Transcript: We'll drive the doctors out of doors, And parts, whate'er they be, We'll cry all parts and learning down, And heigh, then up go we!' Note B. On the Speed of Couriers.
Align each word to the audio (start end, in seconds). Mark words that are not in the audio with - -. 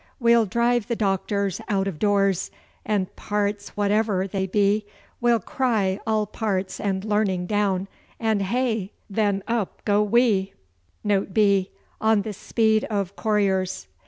We'll 0.19 0.47
drive 0.47 0.87
the 0.87 0.95
doctors 0.95 1.61
out 1.69 1.87
of 1.87 1.99
doors, 1.99 2.49
And 2.83 3.15
parts, 3.15 3.69
whate'er 3.77 4.25
they 4.27 4.47
be, 4.47 4.87
We'll 5.19 5.39
cry 5.39 5.99
all 6.07 6.25
parts 6.25 6.79
and 6.79 7.05
learning 7.05 7.45
down, 7.45 7.87
And 8.19 8.41
heigh, 8.41 8.89
then 9.11 9.43
up 9.47 9.85
go 9.85 10.01
we!' 10.01 10.53
Note 11.03 11.35
B. 11.35 11.69
On 12.01 12.23
the 12.23 12.33
Speed 12.33 12.83
of 12.85 13.15
Couriers. 13.15 13.85